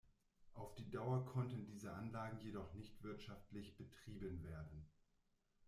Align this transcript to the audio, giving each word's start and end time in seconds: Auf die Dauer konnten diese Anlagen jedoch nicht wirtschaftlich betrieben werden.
Auf 0.55 0.73
die 0.73 0.89
Dauer 0.89 1.27
konnten 1.27 1.63
diese 1.67 1.93
Anlagen 1.93 2.39
jedoch 2.39 2.73
nicht 2.73 3.03
wirtschaftlich 3.03 3.77
betrieben 3.77 4.41
werden. 4.43 4.89